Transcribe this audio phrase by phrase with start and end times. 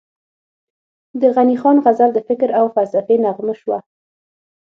[1.21, 3.77] د غني خان غزل د فکر او فلسفې نغمه شوه،